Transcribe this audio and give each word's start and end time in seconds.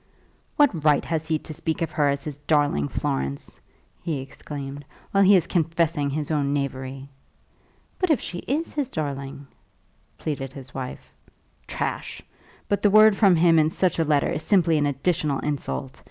"What 0.55 0.83
right 0.83 1.05
has 1.05 1.27
he 1.27 1.37
to 1.37 1.53
speak 1.53 1.83
of 1.83 1.91
her 1.91 2.09
as 2.09 2.23
his 2.23 2.37
darling 2.37 2.87
Florence," 2.87 3.59
he 4.01 4.19
exclaimed, 4.19 4.83
"while 5.11 5.23
he 5.23 5.35
is 5.35 5.45
confessing 5.45 6.09
his 6.09 6.31
own 6.31 6.51
knavery?" 6.51 7.07
"But 7.99 8.09
if 8.09 8.19
she 8.19 8.39
is 8.39 8.73
his 8.73 8.89
darling?" 8.89 9.45
pleaded 10.17 10.53
his 10.53 10.73
wife. 10.73 11.13
"Trash! 11.67 12.19
But 12.67 12.81
the 12.81 12.89
word 12.89 13.15
from 13.15 13.35
him 13.35 13.59
in 13.59 13.69
such 13.69 13.99
a 13.99 14.03
letter 14.03 14.31
is 14.31 14.41
simply 14.41 14.79
an 14.79 14.87
additional 14.87 15.37
insult. 15.41 15.99